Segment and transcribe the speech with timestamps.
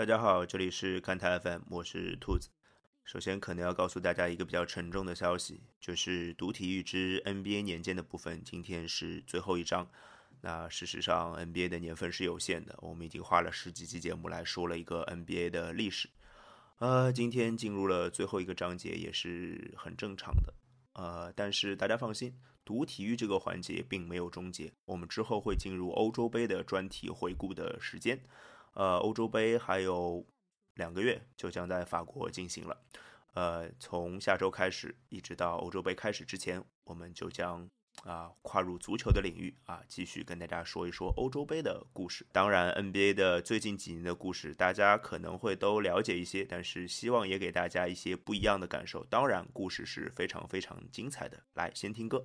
[0.00, 2.48] 大家好，这里是看台 FM，我是兔子。
[3.04, 9.86] 首先，可能要告诉大家一个比较沉重的消息，就是读体育之 NBA 年鉴的部分，今天是最后一章。
[10.40, 16.08] 那事实上，NBA 的年份是有限的，我们已经花了十几期节目来说了一个 NBA 的历史。
[16.78, 20.54] 呃，今天进入了最后一个章节，也是很正常的。
[20.94, 28.18] 呃，但是大家放心，读体育这个环节并没有终结，我们之后会进入欧洲杯的专题回顾的时间。
[28.74, 30.26] 呃，欧洲杯还有
[30.74, 32.76] 两个月就将在法国进行了。
[33.34, 37.68] 呃，从下周开始，一直到欧洲杯开始之前，我们就将。
[38.04, 42.24] 啊，跨入足球的领域啊，继续跟大家说一说欧洲杯的故事。
[42.32, 49.04] 当然，NBA 的最近几年的故事，大家可能会都了解一些，但是希望也给大家一些不一样的感受。
[49.10, 51.42] 当然，故事是非常非常精彩的。
[51.54, 52.24] 来，先听歌。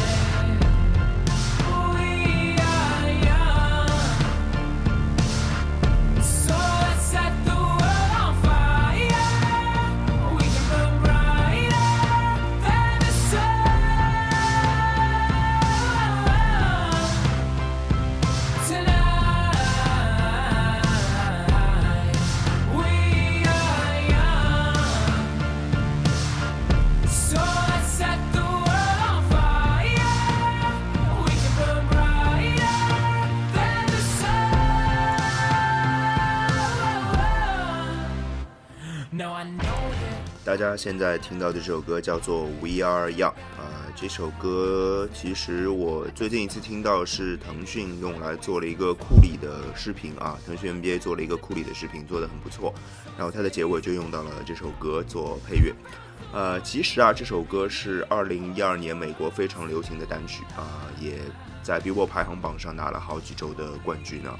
[40.71, 43.17] 他现在听到的这首歌叫做《We Are Young》
[43.59, 52.73] 啊、这首歌其实我最近一次听到是腾讯用来做了一个库里的视频啊，腾讯 NBA 做了一个库里的视频，做的很不错。
[53.17, 55.73] 然后它的结尾就用到了这首歌做配乐。
[56.31, 61.19] 呃，其实啊，这首歌是2012年美国非常流行的单曲啊、也
[61.61, 64.33] 在 Billboard 排行榜上拿了好几周的冠军呢。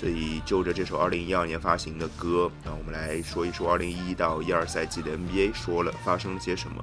[0.00, 6.82] 所以就着这首2012年发行的歌，那我们来说一说2011到12赛季的 NBA 说了发生了些什么。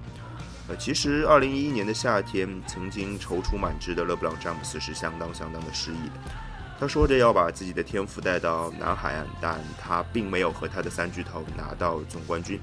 [0.68, 6.32] 呃，其实2011年的夏天，曾经踌躇满志的勒布朗詹姆斯是相当相当的失意的。
[6.80, 12.60] 他说着要把自己的天赋带到南海岸，但他并没有和他的三巨头拿到总冠军。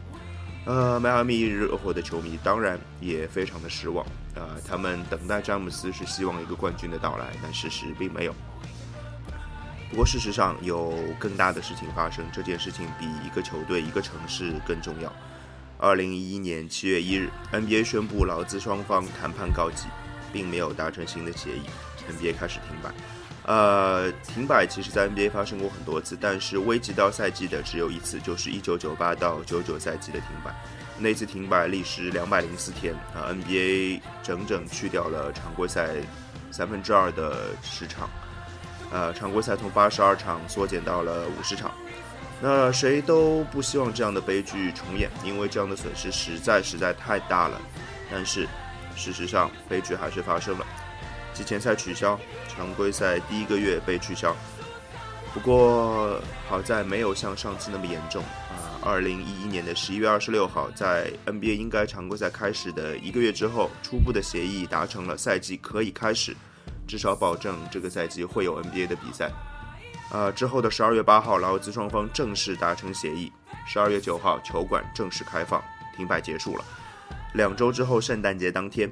[0.66, 4.06] 呃，迈阿密热火的球迷当然也非常的失望。
[4.36, 8.34] 呃，他们等待詹姆斯是希望一个冠军的到来，但事实并没有。
[9.94, 15.12] 不过事实上有更大的事情发生，这件事情比一个球队、一个城市更重要。
[15.78, 19.86] 二零一一年七月一日，NBA 宣布劳资双方谈判告急，
[20.32, 21.62] 并没有达成新的协议
[22.10, 22.90] ，NBA 开始停摆。
[23.44, 30.52] 呃，停摆其实在 NBA 发生过很多次，但是危及到赛季的只有一次，就是一九九八到九九赛季的停摆。
[30.98, 35.90] 那次停摆历时两百零四天啊，NBA 整整去掉了常规赛
[36.50, 38.10] 三分之二的时长。
[38.92, 41.70] 呃，常规赛从八十二场缩减到了五十场。
[42.40, 47.60] 那谁都不希望这样的悲剧重演，因为这样的损失实在实在太大了。
[48.10, 48.46] 但是，
[48.96, 50.66] 事实上悲剧还是发生了，
[51.32, 52.18] 季前赛取消，
[52.48, 54.36] 常规赛第一个月被取消。
[55.32, 58.78] 不过好在没有像上次那么严重啊。
[58.82, 66.36] 二零一一年的十一月二十六号，在 NBA 应该常规赛开始的一个月之后，初步的协议达成了，赛季可以开始。
[66.86, 69.30] 至少保证这个赛季会有 NBA 的比赛。
[70.10, 73.32] 啊、之后的十二月八号，劳资双方正式达成协议。
[73.66, 75.62] 十二月九号，球馆正式开放，
[75.96, 76.64] 停摆结束了。
[77.32, 78.88] 两周之后，圣诞节当天，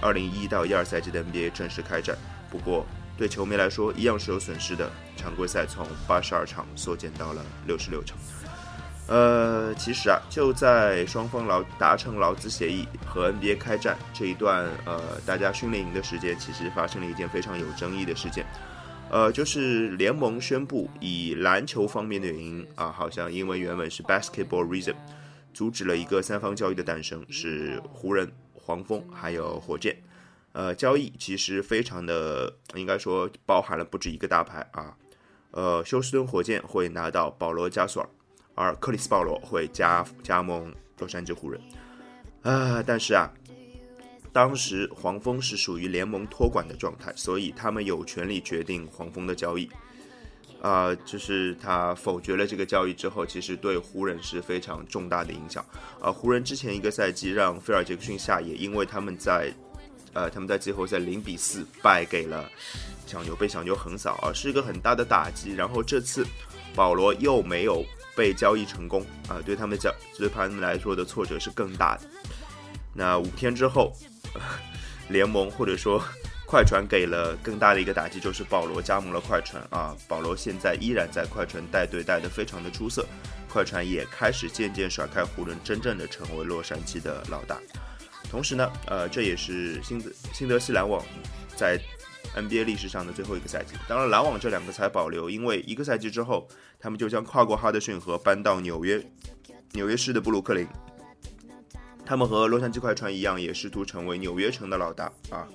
[0.00, 2.16] 二零一到一二赛季的 NBA 正式开战。
[2.50, 2.86] 不过，
[3.18, 4.90] 对球迷来说一样是有损失的。
[5.16, 8.16] 常规赛从八十二场缩减到了六十六场。
[9.10, 18.46] 呃，其实啊，就在双方劳达成劳资协议和 NBA 开战这一段，呃，大家训练营的时间，其实发生了一件非常有争议的事件，
[19.10, 24.94] 呃，就是联盟宣布以篮球方面的原因啊，好像英文原文是 basketball reason，
[25.52, 29.96] 阻止了一个三方交易的诞生，是湖人、黄蜂还有火箭。
[30.52, 34.94] 呃，交易其实非常的，应该说包含了不止一个大牌啊。
[35.50, 38.08] 呃，休斯顿火箭会拿到保罗加索尔，
[38.60, 41.60] 而克里斯保罗会加加盟洛杉矶湖人。
[42.42, 43.32] 啊，但是啊，
[44.32, 49.68] 当时黄蜂是属于联盟托管的状态，所以他们有权利决定黄蜂的交易。
[50.62, 55.64] 啊，就是他否决了这个交易之后，其实对湖人是非常重大的影响。
[56.02, 59.50] 啊，湖人之前一个赛季让菲尔杰克逊下野，因为他们在，
[60.12, 62.46] 呃，他们在季后赛零比四败给了
[63.06, 65.54] 小牛，被小牛横扫啊，是一个很大的打击。
[65.54, 66.26] 然后这次
[66.74, 67.82] 保罗又没有
[68.16, 72.02] 被交易成功，啊，对他们讲，对他们来说的挫折是更大的。
[72.94, 73.92] 那五天之后，
[75.08, 76.02] 联盟或者说。
[76.50, 79.96] 快船给了更大的一个打击，就是保罗加盟了快船啊。
[80.08, 83.06] 保罗现在依然在快船带队带得非常的出色，
[83.48, 87.56] 快船也开始渐渐甩开湖人，真正的成为洛杉矶的老大。
[88.28, 91.00] 同时呢，呃，这也是新德新德西篮网
[91.54, 91.80] 在
[92.34, 93.74] NBA 历史上的最后一个赛季。
[93.86, 96.48] 当然，篮网这两个才保留，因为一个赛季之后，
[96.80, 99.00] 他们就将跨过哈德逊河搬到纽约
[99.72, 100.66] 纽约市的布鲁克林。
[102.04, 105.46] 他们和洛杉矶快船一样，也试图成为纽约城的老大啊。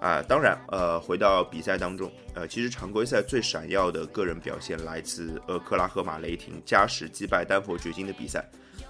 [0.00, 8.44] 啊，当然，呃，回到比赛当中，呃，其实常规赛最闪耀的个人表现来自俄克拉荷马雷霆加时击败丹佛掘金的比赛。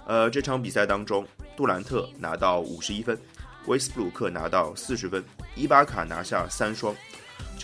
[0.05, 1.25] 呃，这场比赛当中，
[1.55, 3.17] 杜兰特拿到五十一分，
[3.67, 5.23] 威斯布鲁克拿到四十分，
[5.55, 6.93] 伊巴卡拿下三双，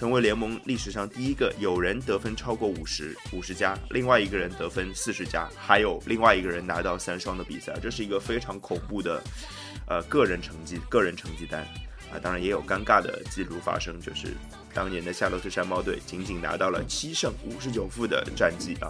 [0.02, 7.72] 成为联盟历史上第一个有人得分超过五十五十加，另外一个人得分四十加，还有另外一个人拿到三双的比赛。
[7.80, 9.22] 这是一个非常恐怖的，
[9.86, 11.62] 呃，个人成绩个人成绩单。
[12.12, 14.36] 啊，当然也有尴尬的记录发生，就是
[14.74, 18.90] 当年的夏洛特山猫队仅仅拿到了七胜五十九负的战绩啊，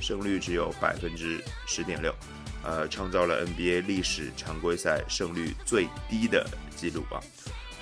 [0.00, 2.14] 胜率只有百分之十点六，
[2.62, 7.18] 呃，创造了 NBA 历史常规赛胜率最低的记录啊。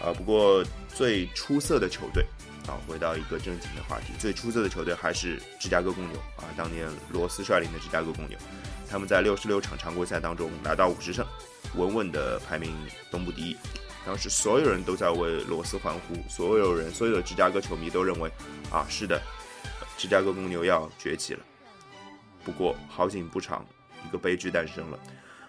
[0.02, 2.24] 啊，不过最出色的球队
[2.66, 8.38] 啊，回到一个正经的话题，最出色的球队还是芝加哥公牛啊，当年罗斯率领的芝加哥公牛，
[8.88, 11.26] 他们在六十六场常规赛当中拿到五十胜，
[11.76, 12.72] 稳稳的排名
[13.10, 13.56] 东部第一。
[14.06, 18.30] 当时所有人都在为罗斯欢呼，所有人，所有的芝加哥球迷都认为，
[18.70, 19.20] 啊，是的，
[19.98, 21.40] 芝加哥公牛要崛起了。
[22.42, 23.62] 不过好景不长，
[24.06, 24.98] 一个悲剧诞生了。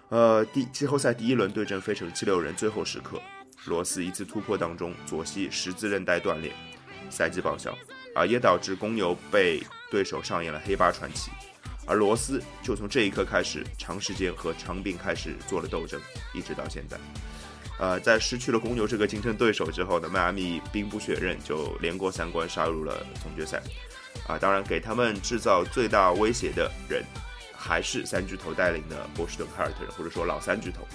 [0.10, 3.22] 呃，第季后赛第一轮对阵费城七六人，最后时刻，
[3.66, 6.52] 罗斯一次突破当中左膝十字韧带断裂，
[7.10, 7.78] 赛季报销，
[8.16, 11.32] 啊，也导致公牛被对手上演了黑八传奇。
[11.86, 16.00] 而罗斯就从这一刻开始，长时间和长病开始做了斗争，
[16.34, 16.98] 一直到现在。
[17.80, 23.62] 呃，在失去了公牛这个竞争对手之后呢，迈阿密兵不血刃就连过三关杀入了总决赛。
[24.28, 27.04] 啊，当然给他们制造最大威胁的人，
[27.56, 30.88] 还是三巨头带领的波士顿凯尔特人，或者说老三巨头。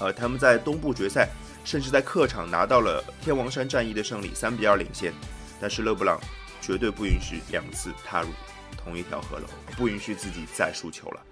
[0.00, 1.30] 呃，他们在东部决赛
[1.68, 5.12] 甚至在客场拿到了天王山战役的胜利，三比二领先。
[5.60, 6.18] 但是勒布朗
[6.62, 8.30] 绝对不允许两次踏入
[8.74, 11.22] 同一条河流，不允许自己再输球了。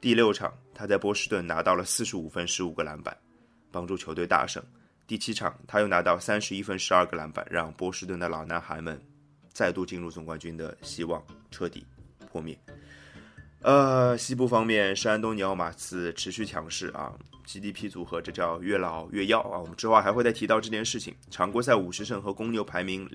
[0.00, 3.16] 第六场，他在波士顿拿到了四十五分，十五个篮板。
[3.70, 4.60] 帮助球队大胜。
[5.06, 9.00] 第七场，他又拿到三十一分、十二个篮板，让波士顿的老男孩们
[9.52, 11.86] 再度进入总冠军的希望彻底
[12.32, 12.58] 破灭。
[13.62, 17.12] 呃，西部方面，是安东尼奥马刺持续强势啊
[17.46, 19.58] ，GDP 组合这叫越老越要啊。
[19.58, 21.14] 我们之后还会再提到这件事情。
[21.30, 23.08] 常规赛五十胜和公牛排名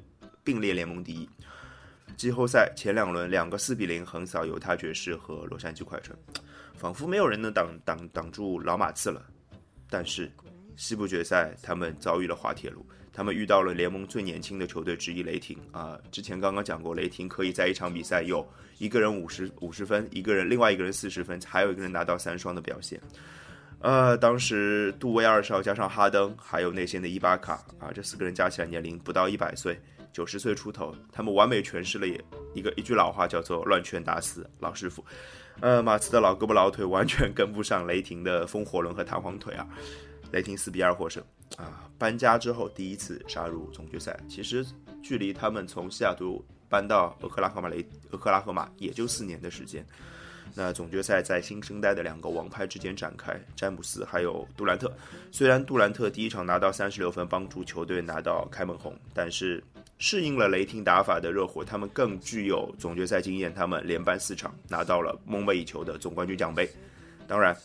[0.44, 1.30] 并列联盟第一。
[2.16, 6.18] 季后赛前两轮，两个四比零横扫犹他爵士和洛杉矶快船，
[6.76, 9.22] 仿佛没有人能挡挡挡住老马刺了。
[9.90, 10.32] 但是。
[10.80, 12.86] 西部决赛，他们遭遇了滑铁卢，
[13.18, 15.98] 他们遇到了联盟最年轻的球队之一雷霆啊。
[16.12, 18.48] 之前刚刚讲过，雷霆可以在一场比赛有
[18.78, 23.02] 一个人五十五十分，一个人另外一个人四十分，还有一个人拿到三双的表现。
[23.80, 29.82] 呃，当时杜威二少加上哈登，还有内线的伊巴卡啊，这四个人加起来年龄不到一百岁，
[30.14, 32.06] 九十岁出头，他们完美诠释了
[32.54, 35.04] 一个一句老话，叫做“乱拳打死老师傅”。
[35.60, 39.68] 呃，马刺的老胳膊老腿完全跟不上雷霆的风火轮和弹簧腿啊。
[40.32, 41.24] 雷霆四比二获胜
[41.56, 41.88] 啊！
[41.98, 44.66] 搬家之后第一次杀入总决赛，其实
[45.02, 49.84] 距离他们从西雅图搬到俄克拉荷马雷俄克拉荷马也就四年的时间。
[50.54, 54.92] 那总决赛在新生代的两个王牌之间展开，詹姆斯还有杜兰特。
[55.32, 59.64] 虽然杜兰特第一场拿到三十六分，帮助球队拿到开门红，但是
[59.98, 66.70] 适应了雷霆打法的热火，他们更具有总决赛经验，他们连扳四场，拿到了梦寐以求的总冠军奖杯。
[67.28, 67.56] 当然。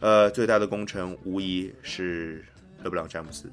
[0.00, 2.44] 呃，最大的功臣无疑是
[2.84, 3.50] 勒布朗詹姆斯，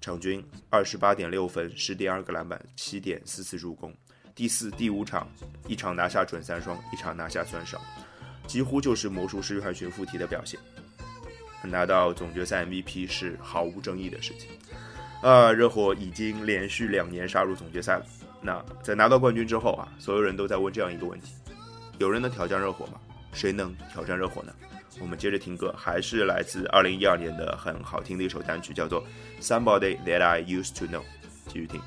[0.00, 3.94] 场均二十八点六分，十点二个篮板，七点四次助攻。
[4.34, 5.28] 第四、第五场，
[5.68, 7.78] 一场拿下准三双，一场拿下三少，
[8.46, 10.58] 几乎就是魔术师约翰逊附体的表现。
[11.64, 14.48] 拿到总决赛 MVP 是毫无争议的事情。
[15.22, 18.06] 呃，热火已经连续两年杀入总决赛了。
[18.40, 21.34] 那在拿到冠军之后啊，所有人都在问这样一个问题：
[21.98, 22.94] 有人能挑战热火吗？
[23.34, 24.54] 谁能挑战热火呢？
[25.02, 29.04] 我们接着听歌，还是来自二零一二年的很好听的一首单曲，叫做
[29.44, 31.00] 《Somebody That I Used to Know》。
[31.48, 31.80] 继续听。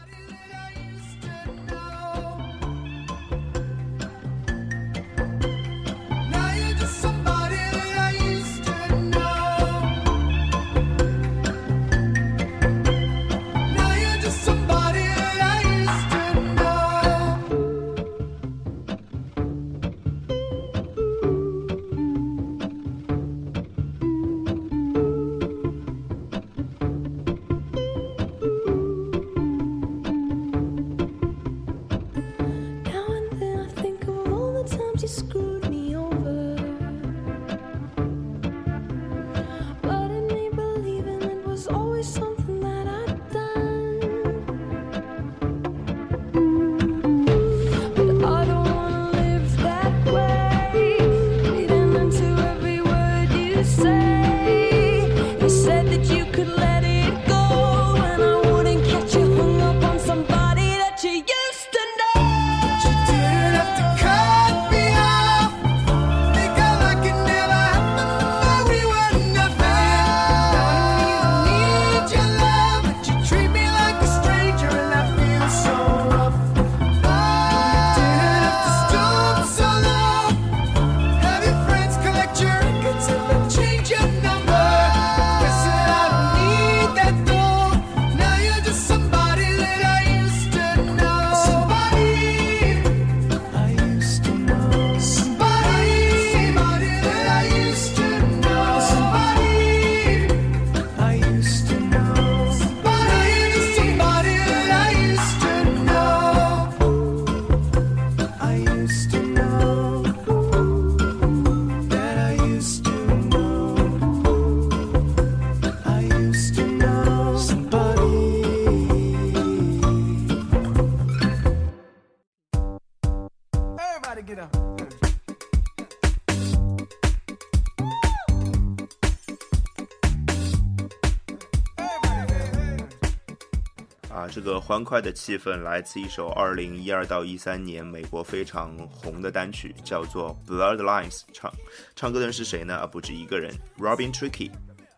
[134.67, 141.19] 欢快的气氛来自一首二零一二到一三年美国非常红的单曲，叫做《Bloodlines》。
[141.31, 141.53] 唱
[141.95, 142.77] 唱歌的人是谁呢？
[142.77, 144.49] 啊，不止一个人，Robin Tricky，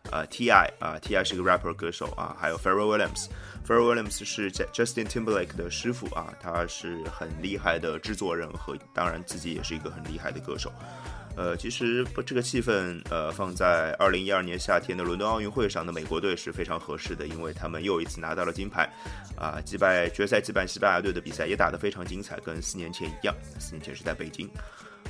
[0.09, 0.71] 啊，T.I.
[0.79, 1.21] 啊，T.I.
[1.21, 3.27] 是一个 rapper 歌手啊，还有 Pharrell Williams。
[3.67, 10.71] Pharrell Williams 是 Justin Timberlake 的师傅啊，他是很厉害的制作人和当然自己也是一个很厉害的歌手。
[11.37, 18.89] 呃，其实这个气氛，呃，放在二零一二年夏天的伦敦奥运会上的美国队是非常合适的，因为他们又一次拿到了金牌，
[19.37, 23.35] 啊，击败决赛击败西班牙队的比赛也打得非常精彩，跟四年前一样。
[23.59, 24.49] 四年前是在北京，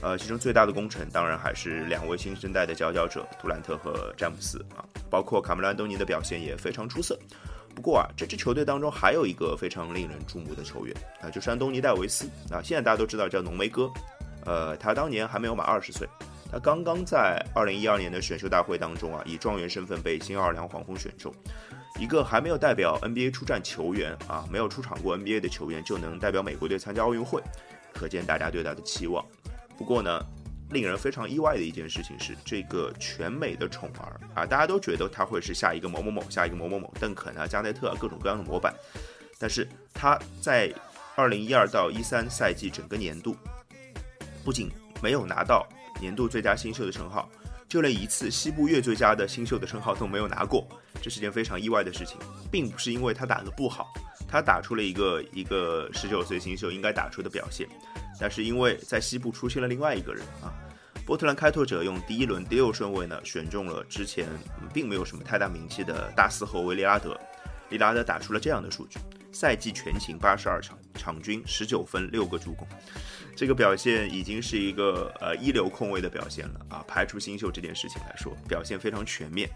[0.02, 7.18] 呃，其中最大的功臣当然还是两位新生代的佼佼者杜兰特和詹姆斯啊，包括卡梅兰多尼的表现也非常出色。
[7.74, 13.90] 不过啊，这支球队当中还有一个非常令人注目的球员啊，就是安东尼戴维斯啊，现在大家都知道叫浓眉哥。
[14.48, 16.08] 呃，他当年还没有满二十岁，
[16.50, 21.34] 他刚刚在二零一二年的选秀大会当中啊，以状元身份被新奥尔良黄蜂选中。
[22.00, 27.42] 一个还没有代表 NBA 出战球员啊，没有出场过 NBA 的球员就能代表美国队参加奥运会，
[27.94, 29.26] 可见大家对他的期望。
[29.78, 30.24] 不过呢，
[30.70, 38.74] 令人非常意外的一件事情是，这个全美的宠儿啊，大家都觉得他会是下一个某某某，下一个某某某，邓肯啊、加内特啊，各种各样的模板。
[39.40, 40.72] 但是他在
[41.16, 43.36] 二零一二到一三赛季整个年度。
[44.48, 45.68] 不仅没有拿到
[46.00, 47.30] 年度最佳新秀的称号，
[47.68, 50.66] 就连一次西部月最佳的新秀的称号都没有拿过，
[51.02, 52.18] 这是件非常意外的事情，
[52.50, 53.94] 并不是因为他打得不好，
[54.26, 57.68] 他打出了一个一个十九岁新秀应该打出的表现，
[58.22, 60.56] 但是因为在西部出现了另外一个人啊，
[61.06, 64.30] 波特兰开拓者用第一轮第六顺位呢选中了之前
[64.74, 67.20] 并没有什么太大名气的大四后卫利拉德，
[67.68, 68.98] 利拉德打出了这样的数据，
[69.40, 72.68] 赛季全勤八十二场，场均十九分六个助攻。
[73.36, 76.84] 这个表现已经是一个呃一流控卫的表现了啊！
[76.88, 79.48] 排除新秀这件事情来说，表现非常全面，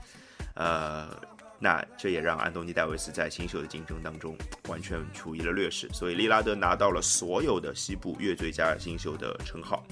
[0.53, 1.19] 呃，
[1.57, 9.83] 那这也让安东尼戴维斯在新秀的竞争当中完全处于了劣势，所以利拉德拿到了所有的西部月最佳新秀的称号，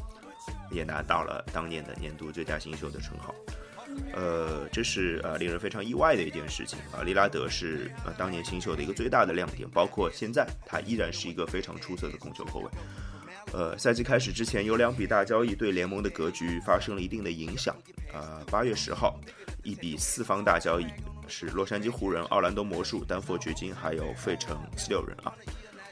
[0.69, 3.34] 也拿到了当年的年度最佳新秀的称号，
[4.13, 7.03] 呃，这是呃令人非常意外的一件事情啊！
[7.03, 12.70] 利拉德是呃当年新秀的一个最大的亮点，包括现在他依然是一个非常出色的控球后卫。
[13.51, 17.75] 呃，赛季开始之前，有两笔大交易对联盟的格局发生了一定的影响。
[18.13, 19.20] 呃，八月十号，
[19.63, 20.86] 一笔四方大交易
[21.27, 25.34] 是洛杉矶湖人、奥兰多魔术、丹佛掘金还有费城七六人啊。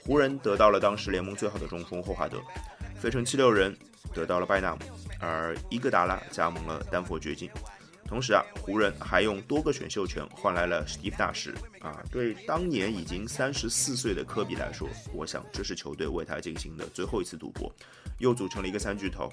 [0.03, 2.39] 湖人得到了当时联盟最好的中锋霍华德，
[2.95, 3.75] 费城七六人
[4.13, 4.79] 得到了拜纳姆，
[5.19, 7.49] 而伊戈达拉加盟了丹佛掘金。
[8.07, 12.01] 同时啊，湖人还用多个选秀权换来了史蒂夫·纳什啊。
[12.09, 17.69] 对当年已经三十四岁的科比来说，我想这是球队为他进行的最后一次赌博，
[18.19, 19.31] 又组成了一个三巨头。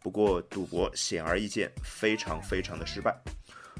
[0.00, 3.16] 不过赌博显而易见非常非常的失败。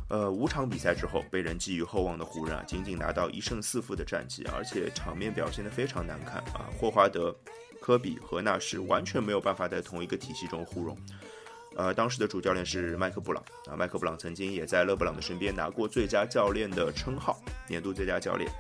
[0.09, 6.71] 呃，五场比赛之后，被人寄予厚望的湖人啊，仅仅拿到一胜四负的战绩，而且场面表现得非常难看啊。
[6.79, 7.35] 霍华德、
[7.81, 10.97] 科比和纳什完全没有办法在同一个体系中互融。
[11.79, 18.51] 呃，当时的主教练是麦克布朗啊，麦克布朗曾经也在勒布朗的身边拿过最佳教练的称号，年度最佳教练。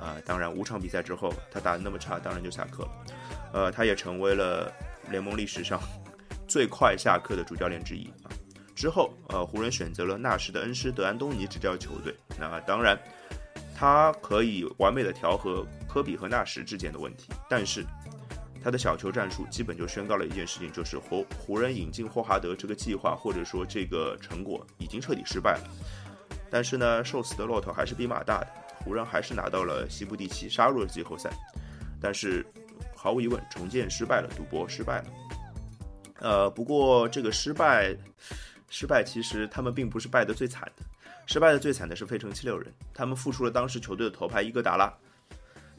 [0.00, 2.90] 啊，当然五场比赛之后，他打得那么差，当然就下课了。
[3.52, 4.72] 呃，他也成为了
[5.10, 5.80] 联盟历史上
[6.46, 8.30] 最快下课的主教练之一啊。
[8.76, 12.14] 之后，呃，湖人选择了纳什的恩师德安东尼执教球队。
[12.38, 12.96] 那当然，
[13.76, 17.84] 他可以完美的调和科比和纳什之间的问题，但是
[18.62, 25.68] 他的小球战术基本就宣告了一件事情，就是湖湖人引进霍华德这个计划或者说这个成果已经彻底失败了。
[26.50, 28.48] 但是呢，瘦死的骆驼还是比马大的，
[28.84, 31.30] 湖人还是拿到了西部第七，杀入了季后赛。
[32.00, 32.46] 但是
[32.94, 35.04] 毫无疑问，重建失败了，赌博失败了。
[36.20, 37.96] 呃，不过这个失败。
[38.74, 40.82] 失败其实他们并不是败得最惨的，
[41.26, 44.90] 失败的最惨的是费城七六人，他们付出了当时球队的头牌伊戈达拉，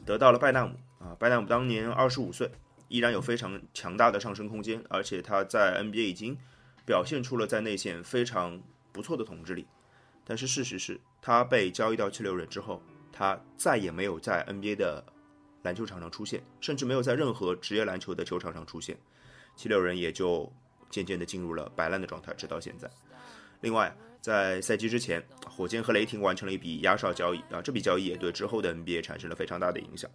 [0.06, 2.48] 得到了拜纳姆啊，拜纳姆当年二十五岁，
[2.88, 6.36] 依然有非常强大的上升空间，而且他在 NBA 已经
[6.84, 8.62] 表现出了在内线非常
[8.92, 9.66] 不错的统治力。
[10.24, 15.04] 但是事实是他被交易到七六人之后，他再也没有在 NBA 的
[15.62, 18.96] 篮球场上出现，甚至没有在任何职业篮球的球场上出现，
[19.56, 20.52] 七六人也就。
[20.90, 22.88] 渐渐地进入了摆烂的状态，直到现在。
[23.62, 30.08] 另外，在赛季之前，火箭和雷霆完成了一笔压哨交易啊，这笔交易也对之后的 NBA 产生了非常大的影响。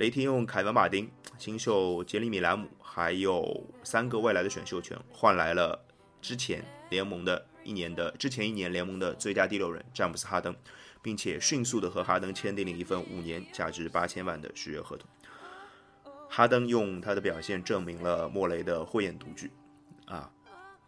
[0.00, 5.78] 雷霆用凯文·马丁、新秀杰里米·兰姆，还有三个未来的选秀权，换来了
[6.22, 10.56] 之前联盟的一年的之前一年联盟的最佳第六人詹姆斯·哈登，
[11.02, 15.06] 并且迅速的和哈登签订了一份五年价值八千万的续约合同。
[16.30, 19.50] 哈登用他的表现证明了莫雷的慧眼独具。
[20.06, 20.30] 啊，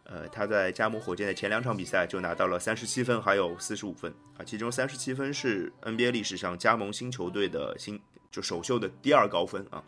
[0.05, 8.01] 呃，他在加盟火箭的前两场比赛就拿到了三十七分，还有四十五分啊，其中三十七分是 NBA 历史上加盟新球队的新
[8.33, 9.81] 就首秀的第二高分啊。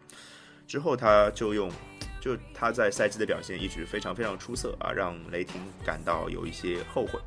[0.68, 1.70] 之后他就用，
[2.22, 7.20] 就他在赛季的表现一直非常非常出色啊，让雷霆感到有一些后悔。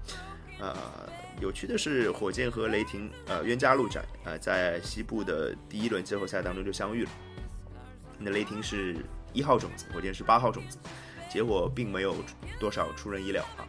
[0.60, 0.76] 呃，
[1.40, 7.10] 有趣的是，火箭和雷霆呃冤家路窄啊，在西部的第一轮季后赛当中就相遇了。
[8.18, 8.96] 那雷霆是
[9.32, 10.78] 一号种子，火箭是八号种子。
[11.30, 12.16] 结果并没有
[12.58, 13.68] 多少出人意料啊，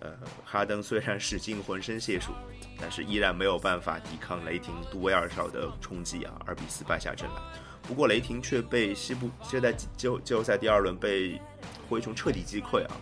[0.00, 0.10] 呃，
[0.44, 2.32] 哈登虽然使尽浑身解数，
[2.80, 7.36] 但是依然没有办法抵抗雷霆杜威尔少的冲击啊，二比四败下阵来。
[7.82, 9.86] 不过雷霆却被西部就在季
[10.24, 11.40] 季后赛第二轮被
[11.88, 12.96] 灰熊彻底击溃啊，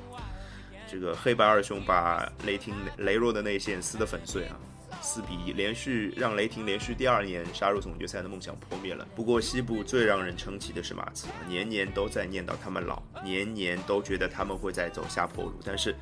[0.90, 4.56] 这个黑白二熊把雷霆羸弱的内线撕得粉碎啊。
[5.00, 9.06] 四比一，连续让雷霆连续第二年杀入总决赛的梦想破灭了。
[9.14, 15.61] 不过西部最让人称奇的是马刺，年年都在念叨他们老，年年都觉得他们会在走下坡路。
[15.64, 15.94] 但是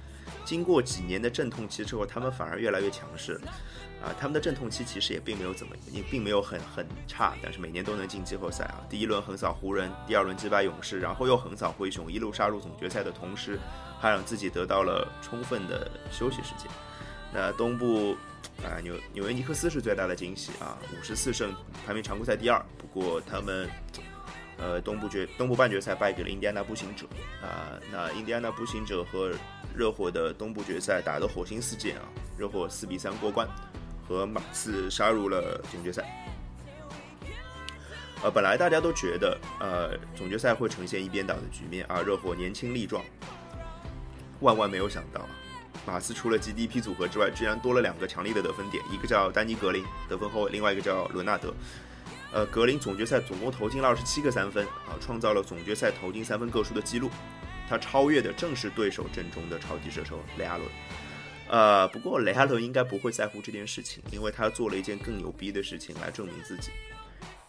[0.46, 3.38] 经过几年的阵痛期之后，他们反而越来越强势。
[4.02, 8.80] 啊，他们的阵痛期其实也并没有怎么，也并没有很很差，但是每年都能进季后赛啊。
[8.88, 13.59] 第一轮横扫湖人，第二轮击败勇士，然后又横扫灰熊，一路杀入总决赛的同时，
[13.98, 16.70] 还让自己得到了充分的休息时间。
[17.35, 18.16] 那东部。
[18.64, 21.54] 啊，纽纽约尼克斯是最大的惊喜啊，五十四胜
[21.85, 22.64] 排名常规赛第二。
[22.78, 23.68] 不过他们，
[24.56, 27.06] 呃，东部决东部半决赛败给了印第安纳步行者
[27.42, 27.76] 啊。
[27.92, 29.30] 那印第安纳步行者和
[29.77, 32.03] 热火的东部决赛打得火星四溅啊，
[32.39, 33.47] 热火四比三过关，
[34.09, 36.03] 和马刺杀入了总决赛。
[38.23, 43.05] 呃，本来大家都觉得呃总决赛会呈现一边倒的局面啊，热火年轻力壮，
[44.41, 45.21] 万万没有想到。
[45.87, 51.53] 马刺除了 GDP 组合之外，居然多了两个强力的得分点，一个叫丹尼格林得分后卫，另外一个叫伦纳德。
[52.33, 57.11] 呃，格林总决赛总共投进了二十七个三分啊，创造了总决赛投进三分个数的记录。
[57.68, 60.68] 他超越的正是对手阵中的超级射手雷阿伦。
[61.48, 66.70] 呃，不过雷阿伦应该不会在乎这件事情，因为他做了一件更牛逼的事情来证明自己。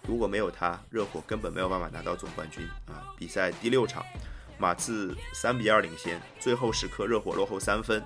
[0.08, 3.04] 如果没有他，热火根本没有办法拿到总冠军啊！
[3.18, 4.06] 比赛第六场，
[4.58, 8.02] 马刺三比二领先，最后时刻热火落后三分。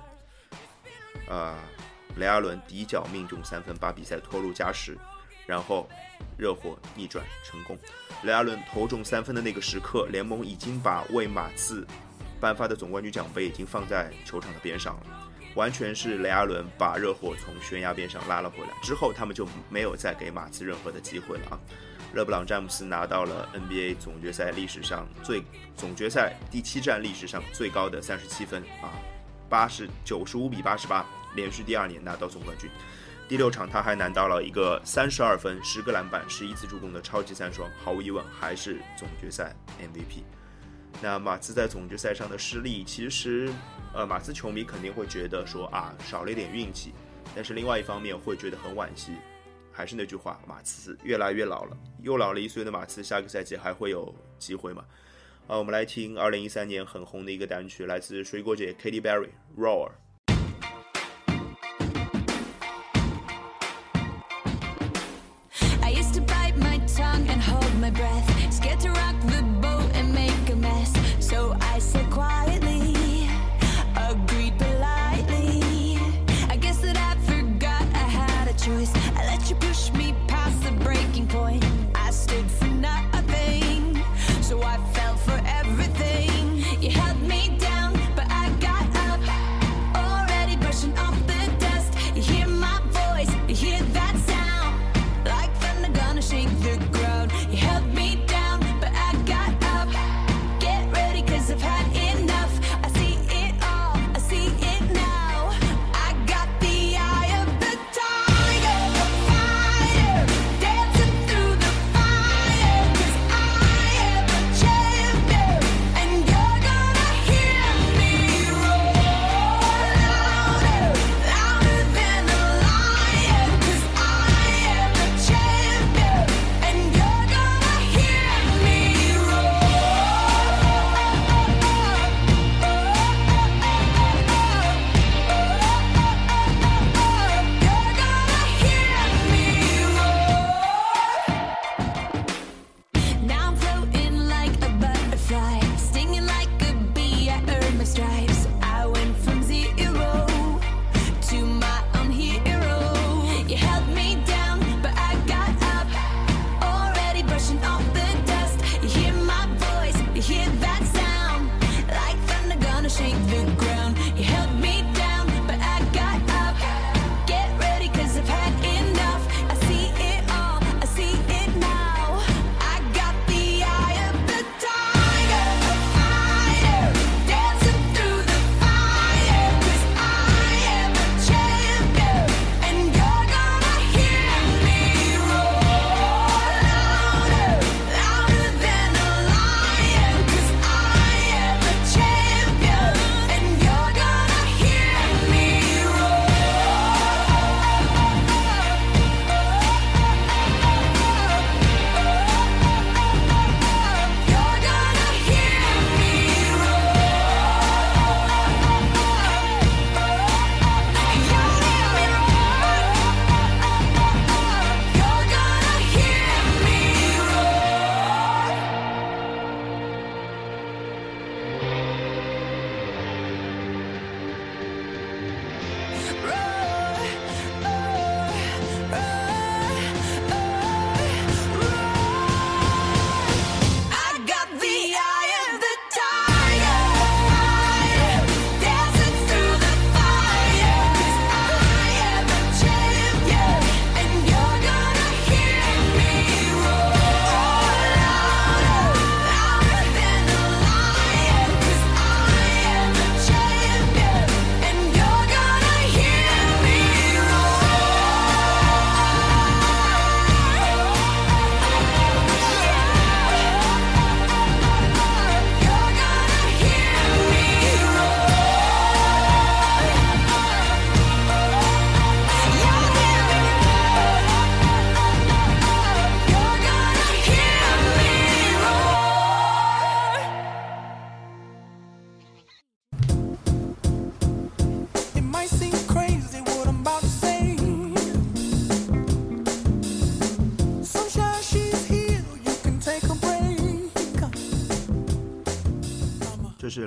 [1.28, 1.58] 啊，
[2.16, 4.98] 雷阿伦底角命中三分，把比赛拖入加时。
[5.46, 5.88] 然后
[6.36, 7.78] 热火逆转成功。
[8.22, 11.86] 雷阿伦投中三分的那个时刻，联盟已经把为马刺
[12.40, 18.70] 颁发的总冠军奖杯已经放在球场的边上了，完全是雷阿伦把热火从悬崖边上拉了回来。
[18.82, 21.60] 之后他们就没有再给马刺任何的机会了啊！
[22.14, 25.42] 勒布朗詹姆斯拿到了 NBA 总决赛历史上最
[25.74, 28.92] 总决赛第七战历史上最高的三十七分啊，
[29.48, 32.70] 八十九十五比八十八，连续第二年拿到总冠军。
[33.32, 40.22] 第六场他还拿到了一个三十二分、十个篮板、十一次助攻的超级三双，毫无疑问还是总决赛 MVP。
[41.00, 43.50] 那马刺在总决赛上的失利，其实
[43.94, 46.92] 呃马刺球迷肯定会觉得说啊少了一点运气，
[47.34, 49.12] 但是另外一方面会觉得很惋惜。
[49.72, 54.84] 还是那句话，马刺越来越老了，又老了一岁的马刺，下个赛季还会有机会吗？
[55.46, 59.88] 啊，我们来听二零一三年很红的一个单曲，来自水果姐 Katy Perry，《Roar》。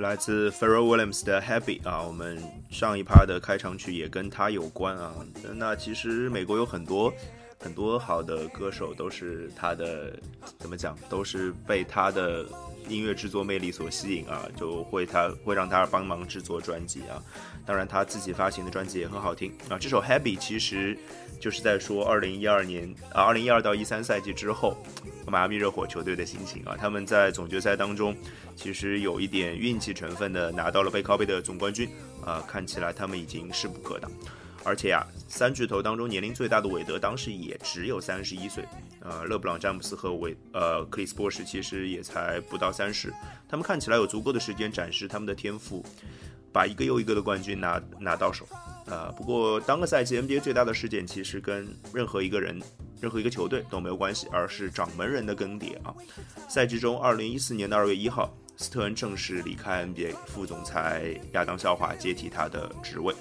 [0.06, 2.40] 来自 Pharrell Williams 的 Happy 啊，我们
[2.70, 5.12] 上一趴的开场曲也跟他有关啊。
[5.56, 7.12] 那其实美国有很多
[7.58, 10.16] 很多好的歌手都是他的
[10.60, 12.46] 怎么讲，都是被他的
[12.88, 17.20] 音乐制作魅力所吸引啊，就会他会让他帮忙制作专辑啊。
[17.66, 19.76] 当然他自己发行的专辑也很好听啊。
[19.76, 20.96] 这首《Happy》其实
[21.40, 24.76] 就是在说二零一二年啊，二零一二到一三赛季之后，
[25.26, 26.76] 迈阿密热火球队的心情啊。
[26.78, 28.16] 他们在总决赛当中
[28.54, 31.88] 其实有一点运气成分的拿到了背靠背的总冠军
[32.24, 34.10] 啊，看起来他们已经势不可挡。
[34.64, 38.64] 而且呀、三巨头当中年龄最大的韦德当时也只有三十一岁，
[38.98, 43.14] 呃，勒布朗詹姆斯和韦呃克里斯波什其实也才不到三十，
[43.48, 45.84] 他们看起来有足够的时间展示他们的天赋，
[46.52, 48.44] 把一个又一个的冠军拿拿到手。
[48.86, 52.60] 呃，不过当个赛季 NBA 最大的事件其实跟任何一个人、
[53.00, 55.92] 任何一个球队都没有关系，而是掌门人的更迭啊。
[56.48, 63.12] 赛季中，二零一四年的二月一号，斯特恩正式离开 NBA，副总裁亚当肖华接替他的职位。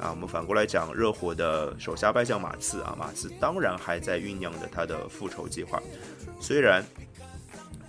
[0.00, 5.80] 啊，我们反过来讲，热火的手下败将马刺啊，马刺当然还在酝酿着他的复仇计划。
[6.40, 6.84] 虽然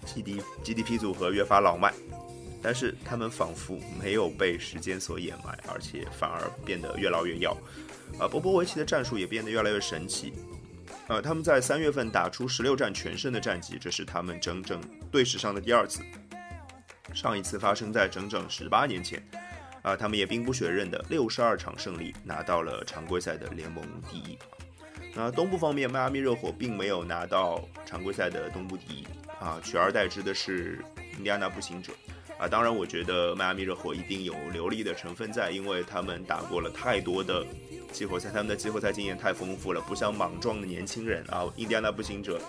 [0.06, 1.92] GD GDP 组合越发老迈，
[2.62, 7.52] 但是他们仿佛没有被时间所掩埋，而且反而变得越老越要。
[8.20, 10.34] 啊，波波维奇的战术也变得越来越神奇。
[11.08, 16.02] 呃，他们在三月份打出十六战全胜的战绩，这是他们整整队史上的第二次。
[17.14, 19.22] 上一次发生在整整十八年前。
[19.84, 24.36] 啊，他们也兵不血刃的六十二场胜利，拿到了常规赛的联盟第一。
[25.14, 29.06] 那东部方面，迈阿密热火并没有拿到常规赛的东部第一
[29.40, 30.84] 啊，取而代之的是
[31.16, 31.94] 印第安纳步行者
[32.38, 32.48] 啊。
[32.48, 37.46] 当然，我觉得迈阿密热火一定有流利的成分在，因为他们打过了太多的
[37.92, 41.46] 季后赛，他们的季后赛经验太丰富了，不像莽撞的年轻人啊。
[41.56, 42.40] 印第安纳步行者。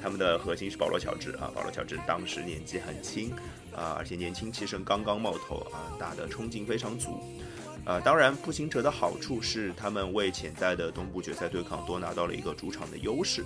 [0.00, 3.32] 他们的核心是保罗·乔治啊，保罗·乔治当时年纪很轻
[3.74, 7.20] 啊，而且年轻气盛，刚刚冒头啊，打的冲劲非常足。
[7.84, 13.44] 啊，当然，步行者的好处是他们为潜在的东部决赛对抗多拿到了一个主场的优势。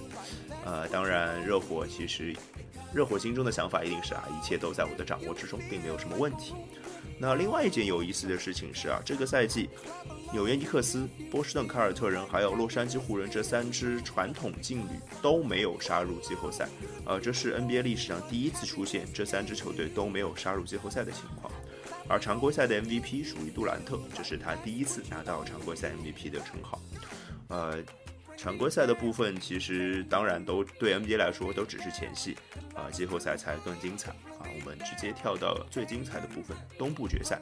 [0.66, 2.36] 呃，当然，热火其实，
[2.94, 6.54] 热火心中的想法一定是啊，一切都在我的掌握之中，并没有什么问题。
[7.18, 9.68] 那另外一件有意思的事情是啊，这个赛季，
[10.32, 16.68] 纽约尼克斯、波士顿凯尔特人还有洛杉矶湖人这三支传统劲旅都没有杀入季后赛，
[17.06, 21.52] 呃，这是 NBA 历史上第一次出现这三支球队都没有杀入季后赛的情况。
[22.08, 26.80] 而常规赛的 MVP 属于杜兰特，这是他第一次拿到常规赛 MVP 的称号。
[27.48, 27.78] 呃，
[28.42, 32.36] 常规赛的部分其实当然都对 NBA 来说都只是前戏，
[32.74, 34.42] 啊、季后赛才更精彩啊！
[34.42, 37.38] 我们直接跳到最精彩的部分——东部决赛。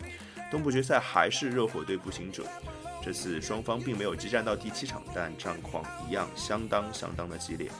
[0.51, 2.45] 东部决赛还是热火对步行者，
[3.03, 7.71] 这次双方并没有激战到第七场，但战况一样相当相当的激烈。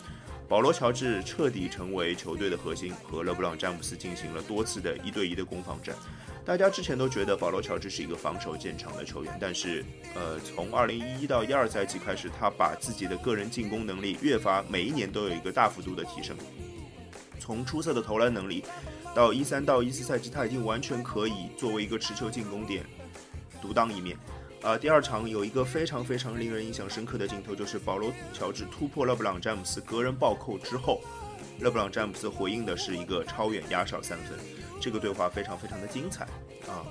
[0.48, 5.94] 保罗·乔治彻底成为球队的核心，和勒布朗·詹姆斯进行了多次的一对一的攻防战。
[6.50, 9.84] 大家之前都觉得保罗·乔治是一个防守见长的球员，但是，
[10.16, 16.36] 呃，从二零一一到一二赛季开始，他把自己的个人进攻能力越发每一年都有一个大幅度的提升。
[17.38, 18.64] 从出色的投篮能力，
[19.14, 22.84] 到一三到一四赛季，他已经完全可以作为一个持球进攻点
[23.62, 24.18] 独当一面。
[24.62, 31.00] 呃，第二场有一个非常非常令人印象深刻的镜头，就是保罗·乔治突破勒布朗·詹姆斯隔人暴扣之后，
[31.60, 34.36] 勒布朗·詹姆斯回应的是一个超远压哨三分。
[34.80, 36.24] 这个对话非常非常的精彩
[36.66, 36.86] 啊，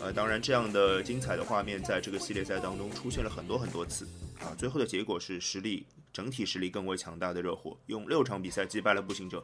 [0.00, 4.06] 呃，当然这样的精彩的画面在这个系列赛当中出现了很多很多次
[4.40, 9.42] 啊，最后的结果是实力整体实力更为强大的热火用六场比赛击败了步行者，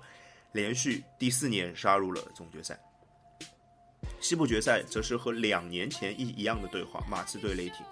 [0.52, 2.78] 连续第四年杀入了总决赛。
[4.20, 7.86] 西部决赛则是和两年前一一样的对话，马刺对雷霆。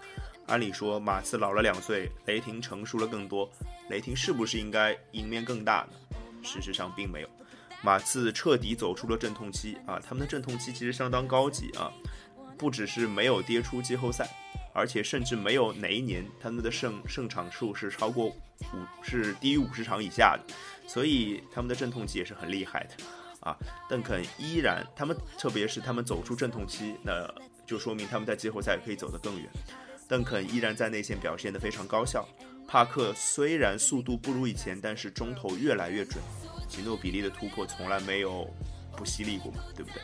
[0.46, 3.50] 按理说马刺老了两岁，雷霆成熟了更多，
[3.88, 6.18] 雷霆是不是应该赢面更大呢？
[6.42, 7.28] 事实上并没有。
[7.82, 10.00] 马刺彻底走出了阵痛期啊！
[10.00, 11.92] 他们的阵痛期其实相当高级啊，
[12.58, 14.28] 不只是没有跌出季后赛，
[14.72, 18.34] 而且甚至没有哪一年他们的胜胜场数是超过五
[19.02, 20.54] 是低于五十场以下的，
[20.88, 23.04] 所以他们的阵痛期也是很厉害的
[23.40, 23.56] 啊。
[23.88, 27.28] 邓肯依然，他们特别是他们走出阵痛期，那
[27.66, 29.48] 就说明他们在季后赛可以走得更远。
[30.08, 32.26] 邓肯依然在内线表现得非常高效。
[32.66, 36.22] 帕克虽然速度不如以前，但是中投越来越准。
[36.68, 38.46] 吉诺比利的突破从来没有
[38.96, 40.02] 不犀利过嘛，对不对？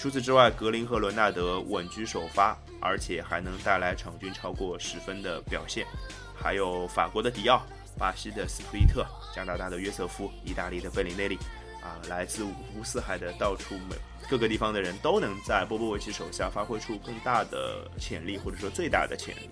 [0.00, 5.86] 除此之外，格林和伦纳德稳居首发，而且还能带来场均超过十分的表现。
[6.34, 7.64] 还有法国的迪奥、
[7.96, 11.36] 巴西的斯图伊特、加拿大的约瑟夫、意大利的贝里内利，
[11.80, 13.94] 啊，来自五湖四海的到处每
[14.28, 19.48] 各个地方的人都能在波波维奇手下发挥出更大的潜力，或者说最大的潜力。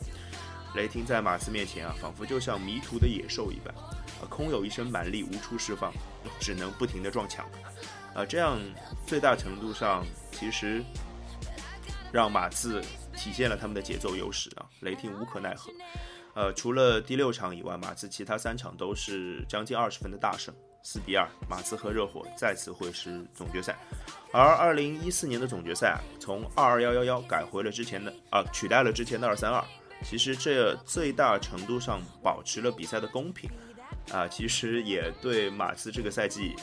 [0.75, 3.75] 雷霆在马刺面前啊，仿佛就像迷途的野兽一般。
[4.21, 5.93] 呃，空有一身蛮力无处释放，
[6.39, 7.49] 只能不停地撞墙，
[8.15, 8.59] 啊，这样
[9.07, 10.85] 最大程度上其实
[12.13, 12.83] 让马刺
[13.17, 15.73] 体现了他们的节奏优势啊，雷霆无可奈何。
[16.35, 23.77] 呃，除了第六场以外，马刺其他三场都是将近二十分的大胜，四比二，马刺和热火再次会师总决赛。
[24.33, 29.65] 而二零一四年的总决赛啊，从二二幺幺幺改回了之前的啊，取代了之前的二三二。
[30.03, 33.51] 其实这最大程度上保持了比赛的公平，
[34.13, 36.55] 啊，其实也对马刺这个赛季，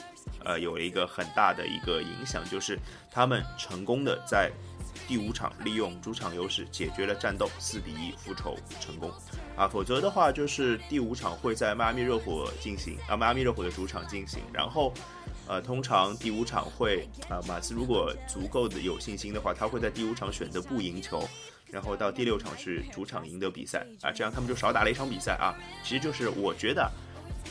[0.44, 2.78] 呃，有了一个很大的一个影响，就是
[3.10, 4.50] 他们成功的在
[5.06, 9.10] 第五场利用主场优势解决了战斗，四比一复仇成功。
[9.56, 14.92] 啊，否则的话就是第五场会在迈阿密热火进行，啊，迈阿密热火的主场进行，然后，
[15.48, 21.26] 呃，通常第五场会，啊，马刺如果足够的有信心的话，他会在第五场选择不赢球，
[21.70, 25.54] 然后到第六场是主场赢得比赛，啊，这样他们就少打了一场比赛啊，
[25.84, 26.90] 其实就是我觉得，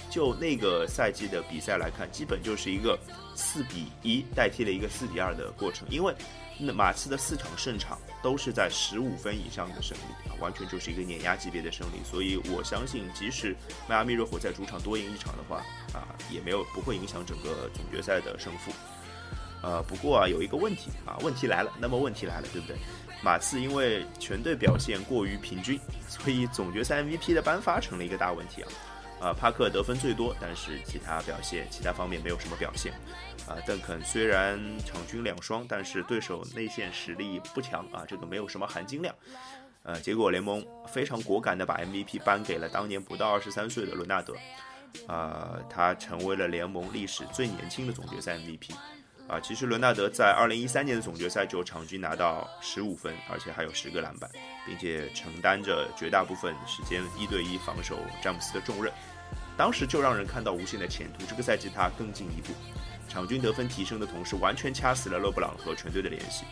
[0.10, 2.97] 就那个赛季的比赛来看，基本就是一个
[3.36, 6.13] 四比一代替了一个四比二的过程，因为。
[6.60, 12.03] 那马刺的四场胜场都是在十五分以上的胜利啊，完全就是一个碾压级别的胜利。
[12.03, 13.56] 所以我相信，即使
[13.88, 15.58] 迈阿密热火在主场多赢一场的话，
[15.93, 18.71] 啊，也没有不会影响整个总决赛的胜负。
[19.62, 21.71] 呃，不过啊，有一个问题啊，问题来了。
[21.80, 22.75] 那么问题来了，对不对？
[23.28, 28.70] 马刺因为全队表现过于平均，所以总决赛 MVP 的颁发成了一个大问题啊。
[29.20, 32.94] 啊，帕克得分最多，但是其他表现、其他方面没有什么表现。
[33.46, 39.13] 啊，邓肯虽然场均两双，但是对手内线实力不强啊，这个没有什么含金量。
[39.84, 44.34] 呃，结果联盟非常果敢的把 MVP 颁给了当年不到二十三岁的伦纳德，
[45.06, 48.72] 啊，他成为了联盟历史最年轻的总决赛 MVP。
[49.28, 54.30] 啊，其实伦纳德在二零一三年的总决赛就场均拿到十五分，而且还有十个篮板，
[54.66, 58.92] 并且承担着绝大部分时间一对一防守詹姆斯的重任。
[59.58, 61.26] 当时就让人看到无限的前途。
[61.28, 62.54] 这个赛季他更进一步，
[63.10, 66.46] 场均得分提升的同时，完全掐死了勒布朗和全队的联系。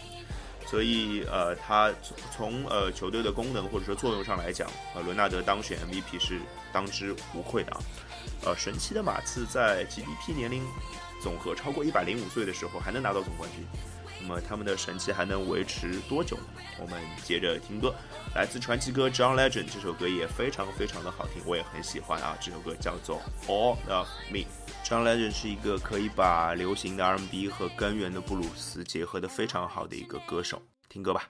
[0.65, 1.93] 所以，呃，他
[2.35, 6.41] 从呃球队的功能或者说作用上来讲，呃，伦纳德当选 MVP 是
[6.73, 7.79] 当之无愧的啊。
[8.43, 10.63] 呃，神奇的马刺在 GDP 年龄
[11.21, 13.65] 总和超过一百零五岁的时候还能拿到总冠军。
[14.21, 16.43] 那么他们的神奇还能维持多久呢？
[16.79, 17.93] 我们接着听歌，
[18.33, 22.35] 来自传奇歌《John Legend》这首歌也非常非常的好听，我也很喜欢啊。
[22.39, 24.39] 这首歌叫做《All of Me》。
[24.83, 31.29] John Legend 是一个可以把流行的 R&B 和根源的布鲁斯结合的非常好的一个歌手，听歌吧。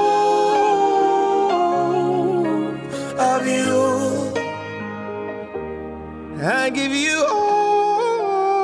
[6.73, 8.61] give you all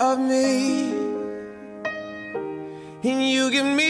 [0.00, 0.92] of me.
[3.04, 3.85] And you give me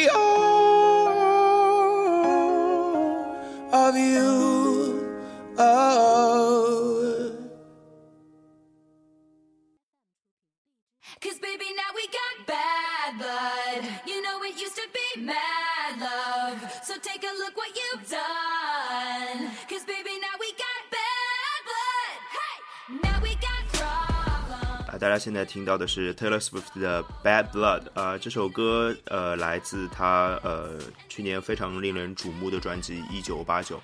[24.98, 30.78] 大家现在听到的是 Taylor Swift 的《Bad Blood》啊、这首歌呃来自她呃
[31.08, 33.76] 去年非常令人瞩目的专辑《一九八九》。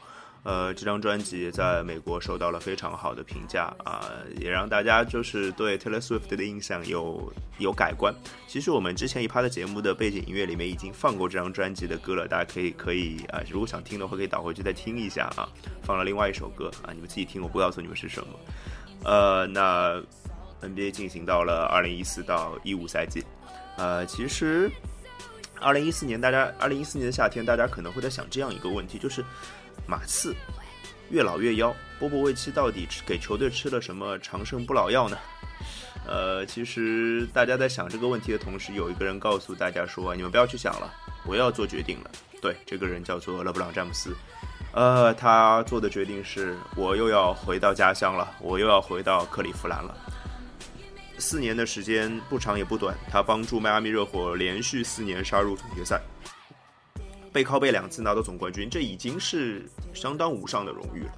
[0.44, 4.10] 呃，这张专辑在美国受到了非常好的评价啊、
[4.40, 8.12] 也让大家就是对 Taylor Swift 的印象有有改观。
[8.48, 15.48] 其实我们之前一趴的节目的背景音乐里面已经放过这张专辑的歌了，大家可以可以啊、如果想听的话可以倒回去再听一下啊。
[15.84, 18.28] 放了另外一首歌啊，你们自己听，我不告诉你们是什么。
[19.04, 20.02] 呃，那
[20.62, 23.24] NBA 进行到了二零一四到一五赛季，
[23.76, 24.70] 呃，其实
[25.60, 29.24] 二零一四年大家二零一四年的夏天，大家可能会在想这样一个问题，就是
[29.86, 30.34] 马刺
[31.10, 35.18] 越老越妖，波波维奇到底吃给球队吃了什么长生不老药呢？
[36.04, 40.92] 呃，其实大家在想这个问题的同时，有一个人告诉大家说：“你们不要去想了，
[41.24, 42.10] 我要做决定了。”
[42.42, 44.12] 对，这个人叫做勒布朗詹姆斯。
[44.72, 49.96] 呃，他做的决定是我又要回到家乡了，我又要回到克利夫兰了。
[51.18, 56.00] 四年的时间不长也不短，他帮助迈阿密热火连续四年杀入总决赛，
[57.32, 61.12] 背靠背两次拿到总冠军，这已经是相当无上的荣誉了。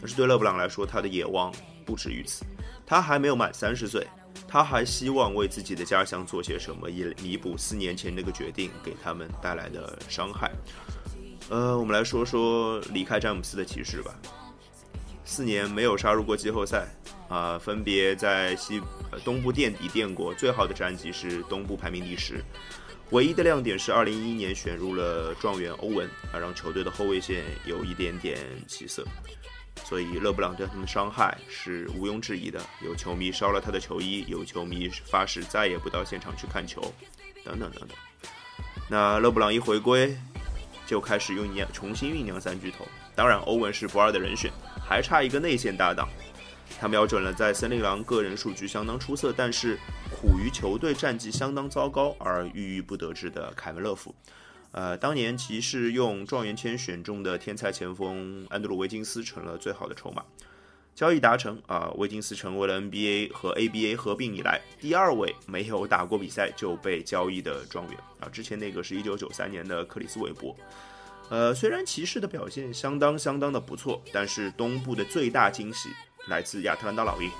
[0.00, 1.52] 但是对勒布朗来说，他的野望
[1.84, 2.44] 不止于此。
[2.86, 4.06] 他还没有满三十岁，
[4.46, 10.50] 他还希望为自己的家乡做些什么，以弥补四年前那个决定给他们带来的伤害。
[11.48, 14.14] 呃，我们来说说离开詹姆斯的骑士吧。
[15.24, 16.86] 四年没有杀入过季后赛，
[17.28, 22.42] 啊、分别在西、呃东部垫底垫过，最好的战绩是东部排名第十。
[23.10, 29.04] 唯一的亮点是2011年选入了状元欧文，啊，让球队的后卫线有一点点起色。
[29.84, 32.60] 所以勒布朗对他们的伤害是毋庸置疑的。
[32.82, 36.80] 有球迷烧了他的球衣，有球迷发誓再也不到现场去看球，
[37.44, 37.90] 等等等等。
[38.88, 40.16] 那勒布朗一回归，
[40.86, 42.86] 就开始酝酿重新酝酿三巨头。
[43.14, 44.50] 当然，欧文是不二的人选，
[44.86, 46.08] 还差一个内线搭档。
[46.80, 49.78] 他瞄准了在森林狼个人数据相当出色，但是
[50.10, 54.14] 苦于球队战绩相当糟糕而郁郁不得志的凯文勒夫。
[54.72, 60.22] 呃，当年骑士用状元签选中的天才前锋安德鲁维金斯成了最好的筹码。
[60.94, 68.28] 交易达成啊，维金斯成为了 NBA 和 ABA 合并以来第二位没有打过比赛就被交易的状元啊。
[68.28, 70.54] 之前那个是一九九三年的克里斯韦伯。
[71.30, 75.88] 呃，虽然骑士的表现相当相当的不错，但是东部的最大惊喜
[76.26, 77.30] 来自亚特兰大老鹰。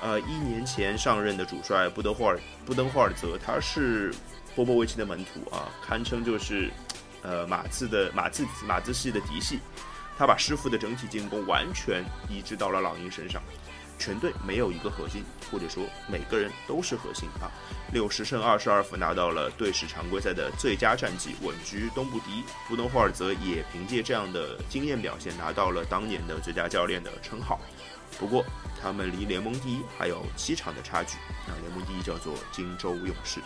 [0.00, 4.12] 呃，一年前上任的主帅布德霍尔布登霍尔泽，他是
[4.54, 6.70] 波波维奇的门徒啊，堪称就是
[7.22, 9.60] 呃马刺的马刺马刺系的嫡系。
[10.18, 13.42] 他把师傅的整体进攻完全移植到了老鹰身上。
[13.98, 17.48] 全队没有一个核心，或者说每个人都是核心啊。
[17.94, 22.44] 六十胜二十二负拿到了队史常规赛的最佳战绩，稳居东部第一。
[22.68, 27.58] 布登霍尔泽也凭借这样的惊艳表现拿到了当年的最佳教练的称号。
[28.18, 28.44] 不过，
[28.80, 31.16] 他们离联盟第一还有七场的差距。
[31.46, 33.40] 啊，联盟第一叫做金州勇士，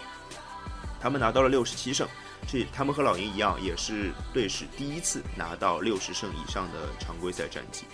[1.00, 2.08] 他们拿到了六十七胜，
[2.46, 7.84] 这他们和老鹰一样，也是队史第一次拿到六十胜以上的常规赛战绩。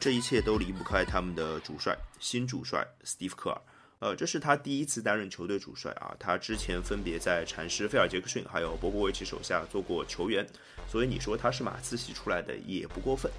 [0.00, 3.60] 这一切都离不开他们的主帅，新主帅斯蒂夫科尔。
[4.00, 6.14] 呃，这是他第一次担任球队主帅啊。
[6.18, 10.46] 他之前分别在禅师菲尔杰克逊还有波波维奇手下做过球员，
[10.88, 13.30] 所以你说他是马刺系出来的也不过分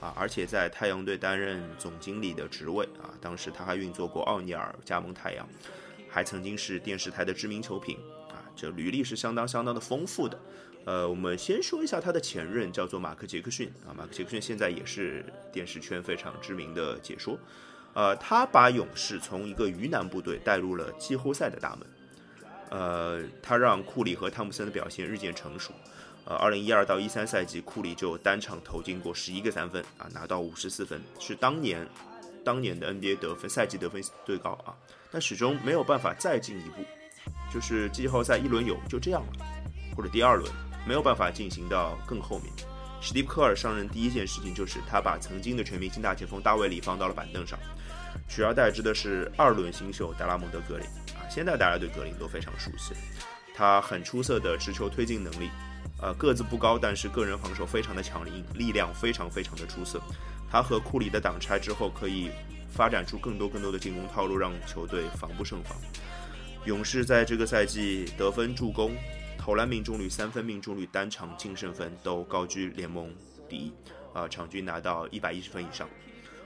[0.00, 0.14] 啊。
[0.16, 5.48] 而且在太阳队担任总经理的职位啊，当时他还运作过奥尼尔加盟太阳，
[6.08, 7.96] 还曾经是电视台的知名球评
[8.30, 8.42] 啊。
[8.56, 10.38] 这履历是相当相当的丰富的。
[10.84, 13.92] 呃，我们先说一下他的前任，叫做马克杰克逊啊。
[13.92, 17.38] 马克杰克逊现在也是电视圈非常知名的解说。
[17.92, 21.86] 呃，他把勇士从一个鱼腩部队带入了季后赛的大门。
[22.70, 25.72] 呃，他让库里和汤普森的表现日渐成熟。
[26.28, 31.88] 呃，二零一二到一三赛季，库里就单场投进过十一个三分啊，拿到五十四分，是当年
[32.44, 34.76] 当年的 NBA 得分赛季得分最高啊。
[35.10, 36.84] 但始终没有办法再进一步，
[37.50, 39.46] 就是季后赛一轮游就这样了，
[39.96, 40.52] 或者第二轮。
[40.86, 42.50] 没有办法进行到更后面。
[43.00, 47.58] 史蒂夫·科尔上任第一件事情就是他把曾经的全明星大前锋大卫·里放到了板凳上，
[48.26, 50.86] 取而代之的是二轮新秀达拉蒙德·格林。
[51.14, 52.94] 啊，现在大家对格林都非常熟悉，
[53.54, 55.50] 他很出色的持球推进能力，
[56.00, 60.00] 呃，个子不高，但是个人防守非常的强硬，力量非常非常的出色。
[60.50, 62.30] 他和库里的挡拆之后，可以
[62.68, 65.76] 发展出更多更多的进攻套路，让球队防不胜防。
[66.64, 68.92] 勇士在这个赛季得分、助攻。
[69.40, 73.10] 投篮命中率、三分命中率、单场净胜分都高居联盟
[73.48, 73.72] 第一，
[74.12, 75.88] 啊，场均拿到一百一十分以上。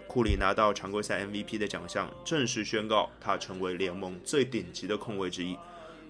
[0.06, 5.56] 库里拿到常规赛 MVP 的奖项，正式宣告他成为联盟最顶级的控卫之一。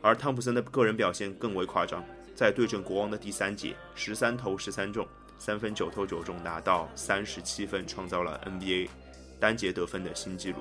[0.02, 2.04] 而汤普森的个人表现更为夸张，
[2.34, 5.06] 在对阵国王的第三节，十三投十三中，
[5.38, 8.88] 三分九投九中，拿到三十七分，创造了 NBA
[9.40, 10.58] 单节得分的新纪录。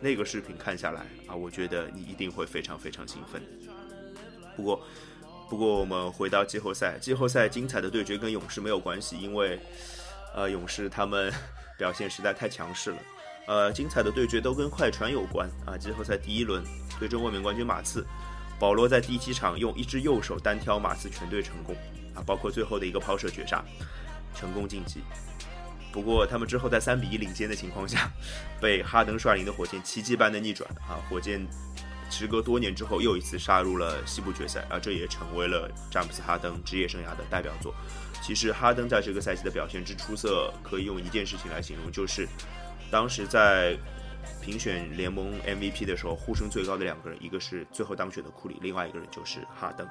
[0.00, 3.42] 那个视频看下来啊，我觉得你一定会非常非常兴奋。
[4.56, 4.80] 不过。
[5.46, 9.60] 不过我们回到季后赛，季后赛精彩的对决跟勇士没有关系，因为，
[10.34, 11.30] 呃，勇士他们
[11.78, 12.96] 表现实在太强势了。
[13.46, 15.76] 呃，精彩的对决都跟快船有关啊。
[15.76, 16.64] 季后赛第一轮
[16.98, 18.04] 对阵卫冕冠军马刺，
[18.58, 21.74] 保罗在第七场用一只右手单挑马刺全队成功
[22.14, 23.64] 啊，包括最后的一个抛射绝杀，
[24.34, 25.00] 成功晋级。
[25.92, 28.10] 不过他们之后在三比一领先的情况下，
[28.60, 31.46] 被哈登率领的火箭奇迹般的逆转啊，火箭。
[32.10, 37.74] 时隔多年之后，又一次杀入了西部决赛，而这也成为了詹姆斯·哈登职业生涯的代表作。
[38.22, 42.28] 其实，哈登在这个赛季的表现之出色，可以用一件事情来形容，就是
[42.88, 43.76] 当时在
[44.40, 49.88] 评选联盟 MVP 的时候，呼声最高的两个人，一个是最后当选的库里，另外一个人就是哈登。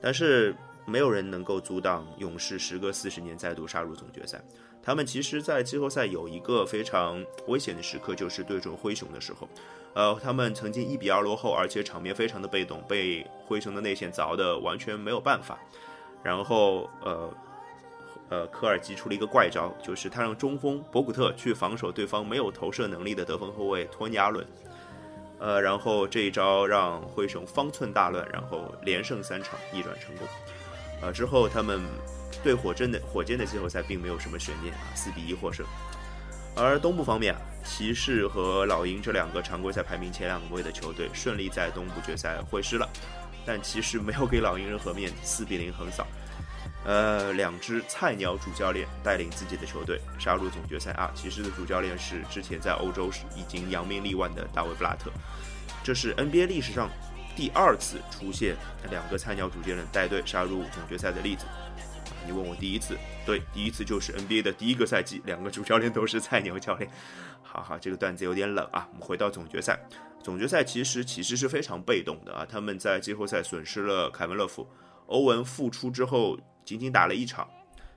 [0.00, 0.54] 但是，
[0.84, 4.42] 没有人能够阻挡勇士时隔四十年再度杀入总决赛。
[4.82, 9.48] 他们其实，在季后赛有一个非常危险的时刻，就是对准灰熊的时候。
[9.94, 15.56] 呃，他们曾经一比二落后，而且场面非常的被动，被灰熊的内线凿的完全没有办法。
[16.24, 17.32] 然后，呃，
[18.32, 24.46] 呃，科尔击出了一个怪招，就是他让中锋博古特去防守对方没有投射能力的得分后卫托尼·阿伦。
[25.38, 30.26] 呃，然后这一招让灰熊方寸大乱，然后连胜三场逆转成功。
[31.02, 31.82] 呃，之后他们
[32.42, 35.66] 对火箭的火箭的季后赛并没有什么悬念啊，四比一获胜。
[36.56, 42.88] 而东部方面啊，骑士和老鹰这两个常规赛排名前两位的球队顺利在东部决赛会师了，
[43.44, 46.06] 但骑士没有给老鹰任何面子，四比零横扫。
[46.84, 51.12] 呃，两支菜鸟主教练带领自己的球队杀入总决赛啊！
[51.14, 55.08] 骑士的主教练是之前在欧洲时已经扬名立万的大卫·布拉特，
[55.84, 56.90] 这是 NBA 历史上
[57.36, 58.56] 第二次出现
[58.90, 61.70] 两个菜鸟主教练带队杀入总决赛的例子啊。
[62.26, 66.90] 你问我第一次，对，第一次就是 NBA 的第一个赛季，两个主教练都是菜鸟教练。
[67.42, 68.88] 好好，这个段子有点冷啊。
[68.92, 69.78] 我们回到总决赛，
[70.22, 72.44] 总决赛其实其实是非常被动的啊。
[72.48, 74.68] 他们在季后赛损失了凯文·勒夫，
[75.06, 77.48] 欧文复出之后仅仅打了一场，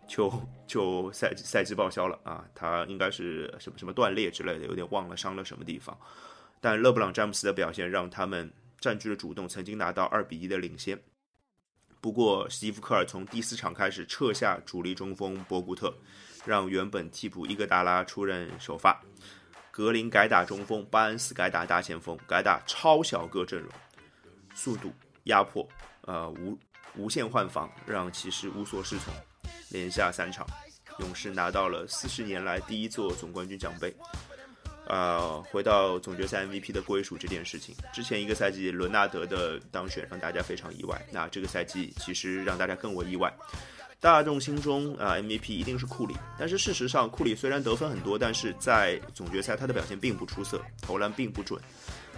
[0.08, 0.32] 就
[0.68, 2.46] 就赛赛季报销了啊。
[2.54, 5.98] 他应该是什么什么断裂之类的，有点忘了伤了什么地方。
[6.62, 11.00] 但勒布朗·詹姆斯的表现让他们占据了主动，曾经拿到二比一的领先。
[12.02, 15.92] 不过，史蒂夫·科尔从第四场开始撤下主力中锋博古特，
[16.46, 19.02] 让原本替补伊戈达拉出任首发，
[19.72, 23.72] 格林改打中锋，巴恩斯改打大前锋，改打超小个阵容，
[24.54, 24.94] 速度
[25.24, 25.68] 压迫，
[26.02, 26.56] 呃无
[26.98, 29.14] 无限换防，让骑士无所适从。
[29.70, 30.46] 连下三场，
[31.00, 33.94] 勇士拿到了四十年来第一座总冠军奖杯。
[34.88, 43.34] 呃，回到总决赛 MVP 的归属这件事情，之前一个赛季伦纳德的当选让大家非常意外，那这个赛季其实让大家更为意外。
[44.00, 51.60] 大众心中啊，MVP 一定是库里，但是事实上，库里虽然得分很多，但是在总决赛他的表现并不出色，投篮并不准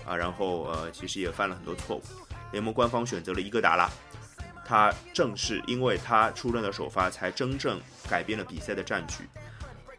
[0.05, 2.03] 啊，然后呃，其实也犯了很多错误。
[2.51, 3.89] 联盟官方选择了伊戈达拉，
[4.67, 9.23] 他正是因为他出任了首发，才真正改变了比赛的战局。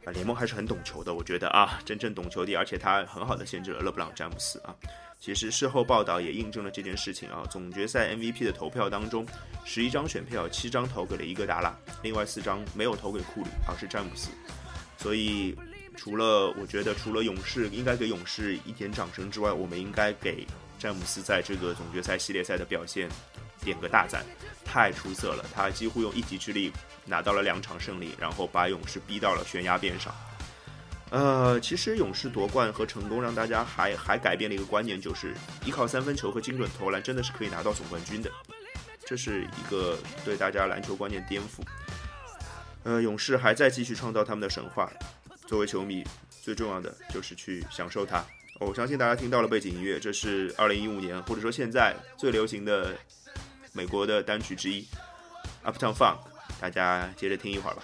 [0.05, 4.75] 啊，联盟还是很懂球的，我觉得啊，真正懂球的，而且他很好的限制了勒布朗詹姆斯啊。
[5.19, 7.43] 其实事后报道也印证了这件事情啊。
[7.51, 9.27] 总决赛 MVP 的投票当中，
[9.64, 14.29] 十一张选票，七张投给了伊戈达拉，另外四张没有投给库里，而是詹姆斯。
[14.97, 15.57] 所以，
[15.97, 20.47] 除了我觉得除了勇士应该给勇士一点掌声之外，我们应该给
[20.79, 23.09] 詹姆斯在这个总决赛系列赛的表现
[23.63, 24.25] 点个大赞，
[24.65, 25.45] 太出色了！
[25.55, 26.73] 他几乎用一己之力
[27.05, 30.15] 拿到了两场胜利，然后把勇士逼到了悬崖边上。
[31.11, 35.35] 呃，其实勇士夺冠和成功让大家还还改变了一个观念，就是
[35.65, 38.31] 依靠三分球和精准投篮真的是可以拿到总冠军的，
[39.07, 41.63] 这是一个对大家篮球观念颠覆。
[42.85, 44.91] 呃，勇士还在继续创造他们的神话。
[45.47, 46.05] 作为球迷，
[46.43, 48.23] 最重要的就是去享受它。
[48.61, 52.95] 我相信大家听到了背景音乐，这是二零一五年或者说现在最流行的
[53.73, 54.87] 美国的单曲之一
[55.64, 56.19] ，Uptown Funk。
[56.61, 57.83] 大家接着听一会儿吧。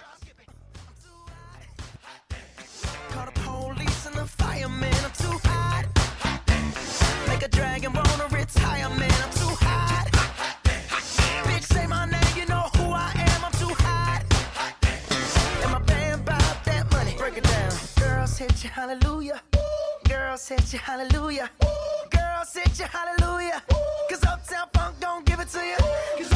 [18.75, 19.41] Hallelujah.
[19.55, 20.09] Ooh.
[20.09, 21.49] Girl said you hallelujah.
[21.63, 22.14] Ooh.
[22.45, 23.63] Girls hit you, hallelujah.
[24.09, 26.34] Cause Uptown Funk don't give it to you.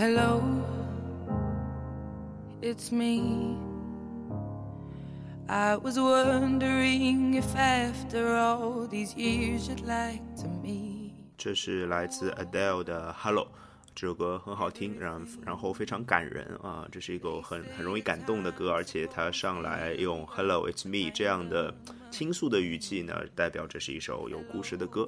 [0.00, 0.40] Hello,
[2.62, 3.54] it's me.
[5.46, 11.12] I was wondering if after all these years you'd like to meet.
[11.36, 13.46] 这是来自 Adele 的 Hello，
[13.94, 21.74] 这首歌很好听，然然后非常感人啊，这是一个很很容易感动的歌，而且它上来用 Hello It's Me 这样的
[22.10, 25.06] 倾诉的语气呢，代表这是一首有故事的歌。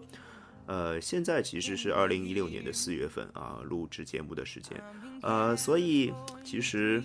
[0.67, 4.83] 呃，现在其实是二零一六年的四月份啊，录制节目的时间，
[5.23, 6.13] 呃，所以
[6.45, 7.03] 其实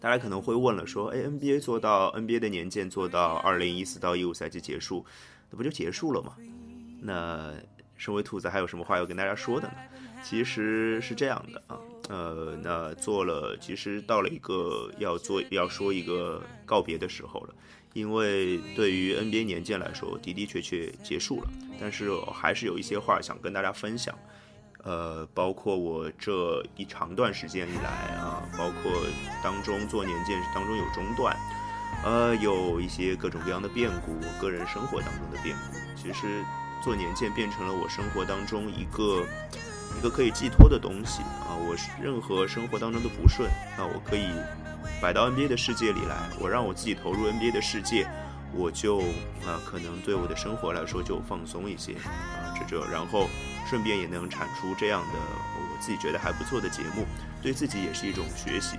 [0.00, 5.04] 大家可能会问了，说，哎，NBA 做到 NBA 的年鉴做到二零一四到一五赛季结束，
[5.50, 6.36] 那不就结束了吗？
[7.00, 7.52] 那
[7.96, 9.74] 身为兔子，还有什么话要跟大家说的呢？
[10.22, 11.78] 其实是这样的啊，
[12.08, 17.54] 呃，那做了，其实到了一个要做要说一个告别的时候了，
[17.94, 21.48] 因为对于 NBA 年鉴来说，的的确确结束了，
[21.80, 24.14] 但是还是有一些话想跟大家分享。
[24.82, 28.92] 呃，包括我这一长段时间以来啊，包括
[29.42, 31.34] 当中做年鉴当中有中断，
[32.04, 36.44] 呃，有一些各种各样的变故，我个人生活当中的变故，其实
[36.82, 39.24] 做年鉴变成了我生活当中一个
[39.96, 41.54] 一个可以寄托的东西啊。
[41.68, 44.28] 我是任何生活当中的不顺，那我可以
[45.00, 48.06] 摆到 NBA 的世界里来，我让我自己投入 NBA 的世界，
[48.52, 48.98] 我就
[49.46, 53.28] 啊，可能对我的生活来说就放松一些啊，这这，然后。
[53.66, 55.18] 顺便也能产出这样的
[55.56, 57.06] 我自己觉得还不错的节目，
[57.42, 58.76] 对自己也是一种学习，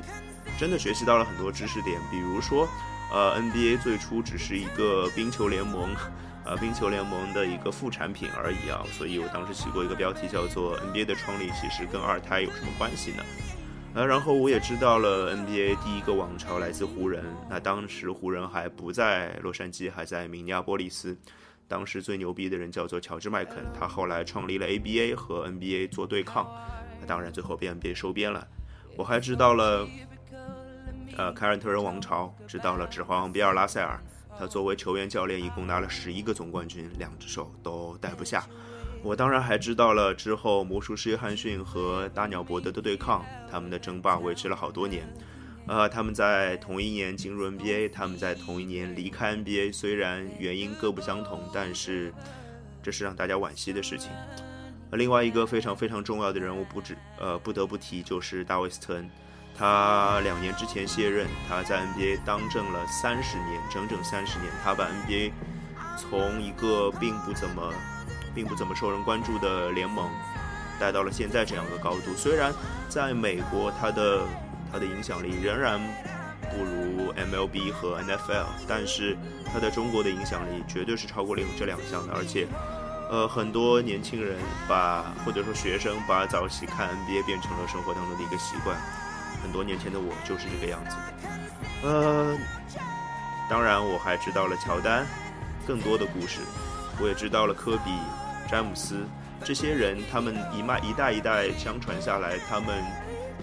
[0.60, 2.00] 真的学习到了很多知识点。
[2.12, 2.70] 比如说，
[3.12, 5.90] 呃，NBA 最初只是一个冰球联盟，
[6.46, 8.84] 呃，冰球联盟的一个副产品而已啊。
[8.92, 13.24] 所以我当时起过一个标题叫做 “NBA 的创立其实跟二胎有什么关系呢？”
[13.96, 21.18] 呃，然后我也知道了 NBA 第一个王朝来自湖人，那当时湖人还不在洛杉矶，还在明尼阿波利斯。
[21.68, 26.46] 当时最牛逼的人叫做乔治麦肯，他后来创立了 ABA 和 NBA 做对抗，
[27.08, 28.46] 当然最后被 NBA 收编了。
[28.98, 29.88] 我还知道了，
[31.18, 33.98] 呃，凯尔特人王朝，知道了指环王比尔拉塞尔，
[34.38, 38.46] 他作为球员教练一共拿了十一个总冠军，两只手都戴不下。
[39.02, 45.08] 我当然还知道了之后魔术师约翰逊和大鸟伯德的对抗，他们的争霸维持了好多年。
[45.68, 49.74] 呃，他们在同一年进入 NBA，他们在同一年离开 NBA。
[49.74, 52.14] 虽然原因各不相同，但是
[52.84, 54.12] 这是让大家惋惜的事情。
[54.92, 59.10] 另外一个非常非常重要的人物，不止呃不得不提，就是大卫斯特恩。
[59.58, 64.52] 他两年之前卸任，他在 NBA 当政了三十年，整整三十年。
[64.64, 65.32] 他把 NBA
[65.98, 67.74] 从一个并不怎么
[68.34, 70.10] 并不怎么受人关注的联盟
[70.78, 72.14] 带到了现在这样的高度。
[72.18, 72.54] 虽然
[72.90, 74.24] 在美国，他的
[74.72, 75.80] 他的影响力仍然
[76.52, 82.14] 不如 MLB 和 NFL，但是他在中国的影响力绝对是超过了这两项的。
[82.14, 82.46] 而且，
[83.10, 84.38] 呃，很多年轻人
[84.68, 88.78] 把或者说学生把早起看 NBA 变成了生活当中的一个习惯。
[89.46, 91.88] 很多年前的我就是这个样子的。
[91.88, 92.36] 呃，
[93.48, 95.06] 当然我还知道了乔丹
[95.68, 96.40] 更多的故事，
[97.00, 97.92] 我也知道了科比、
[98.50, 99.06] 詹姆斯
[99.44, 102.84] 这些人，他们一脉一代一代相传下来，他们。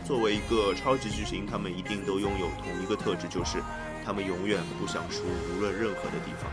[0.04, 3.62] 作为一个超级巨星，他们一定都拥有同一个特质，就是
[4.04, 6.50] 他们永远不想输，无论任何的地方。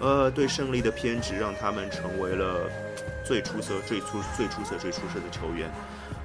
[0.00, 2.70] 呃，对胜利的偏执让他们成为了
[3.26, 5.70] 最出色、最出、最出色、最出色的球员。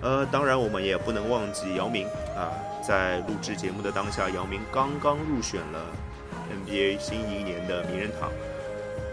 [0.04, 2.52] 呃，当然我们也不能忘记姚明啊，
[2.86, 5.80] 在录制节目的当下，姚明刚刚入选了
[6.52, 8.30] NBA 新一年的名人堂。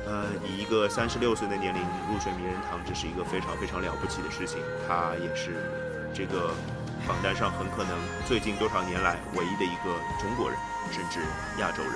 [0.06, 1.80] 呃，以一个三十六岁的年龄
[2.10, 4.58] 入选名人堂，这是一个非常非常了不起的事情。
[4.86, 5.70] 他也是
[6.12, 6.50] 这个。
[7.08, 7.96] 榜单上很可能
[8.28, 10.58] 最近多少年来唯一的一个中国人，
[10.92, 11.18] 甚至
[11.58, 11.94] 亚洲人。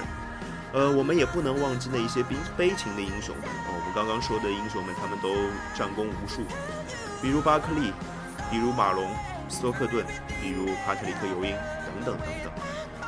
[0.73, 3.45] 呃，我们也不能忘记那一些悲悲情的英雄们。
[3.69, 5.29] 我们刚刚说的英雄们，他们都
[5.77, 6.41] 战功无数，
[7.21, 7.93] 比如巴克利，
[8.51, 9.09] 比如马龙、
[9.49, 10.05] 斯托克顿，
[10.41, 11.53] 比如帕特里克·尤因
[11.85, 12.53] 等等等等。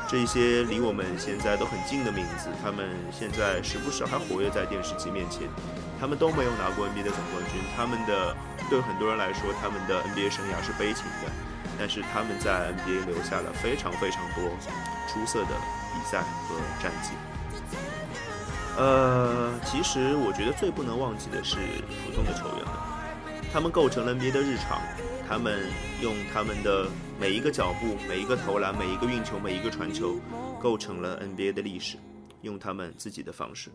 [0.07, 5.43] 这些离我们现在都很近的名字，他们现在时不时还活跃在电视机面前。
[5.99, 8.35] 他们都没有拿过 NBA 的总冠军，他们的
[8.69, 11.31] 对很多人来说，他们的 NBA 生涯是悲情的。
[11.79, 14.49] 但是他们在 NBA 留下了非常非常多
[15.07, 15.49] 出色的
[15.93, 17.11] 比赛和战绩。
[18.77, 21.57] 呃，其实我觉得最不能忘记的是
[22.05, 22.73] 普通的球员们，
[23.51, 24.81] 他们构成了 NBA 的日常，
[25.27, 25.69] 他们
[26.01, 30.17] 用他们的每一个脚步、每一个投篮、每一个运球、每一个传球，
[30.61, 31.97] 构成了 NBA 的历史，
[32.43, 33.69] 用他们自己的方式。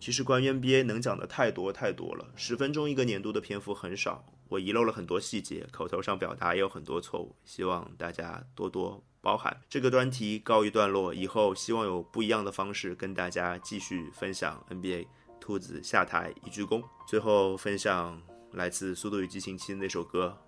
[0.00, 4.24] 其实关于 NBA 能讲的太多太多了，十分钟一个年度的篇幅很少。
[4.48, 9.54] 我遗漏了很多细节，口头上表达也有很多错误，希望大家多多包涵。
[9.68, 15.06] 这个专题告一段落，以后希望有不一样的方式跟大家继续分享 NBA。
[15.38, 18.20] 兔子下台一鞠躬，最后分享
[18.52, 20.36] 来自《速度与激情七》的那首歌